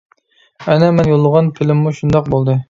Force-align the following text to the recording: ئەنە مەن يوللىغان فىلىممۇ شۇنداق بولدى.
ئەنە 0.71 0.87
مەن 1.01 1.11
يوللىغان 1.11 1.53
فىلىممۇ 1.61 1.95
شۇنداق 1.99 2.33
بولدى. 2.37 2.59